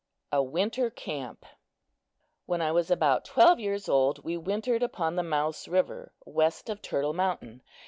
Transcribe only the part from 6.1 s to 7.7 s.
west of Turtle mountain.